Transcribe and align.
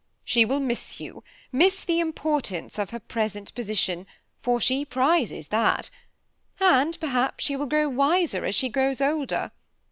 She 0.23 0.45
will 0.45 0.59
miss 0.59 0.99
you, 0.99 1.23
miss 1.51 1.83
the 1.83 1.99
importance 1.99 2.79
of 2.79 2.89
her 2.89 2.99
present 2.99 3.53
position, 3.53 4.07
for 4.41 4.59
she 4.59 4.83
prizes 4.83 5.49
that; 5.49 5.91
and 6.59 6.99
perhaps 6.99 7.43
she 7.43 7.55
will 7.55 7.67
grow 7.67 7.87
wiser 7.87 8.43
as 8.45 8.55
she 8.55 8.67
grows 8.67 8.99
older. 8.99 9.51